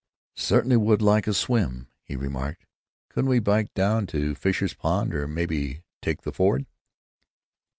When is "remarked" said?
2.15-2.65